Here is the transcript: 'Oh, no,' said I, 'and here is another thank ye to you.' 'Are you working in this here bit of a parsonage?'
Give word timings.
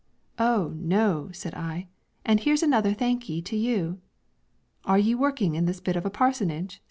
'Oh, 0.39 0.73
no,' 0.77 1.29
said 1.31 1.53
I, 1.53 1.87
'and 2.25 2.39
here 2.39 2.55
is 2.55 2.63
another 2.63 2.91
thank 2.91 3.29
ye 3.29 3.39
to 3.43 3.55
you.' 3.55 3.99
'Are 4.83 4.97
you 4.97 5.15
working 5.19 5.53
in 5.53 5.65
this 5.65 5.77
here 5.77 5.83
bit 5.83 5.95
of 5.95 6.07
a 6.07 6.09
parsonage?' 6.09 6.79